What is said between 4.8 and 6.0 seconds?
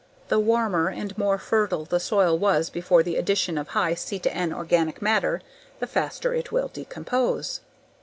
matter, the